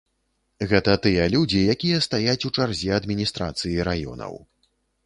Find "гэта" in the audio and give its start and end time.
0.71-0.95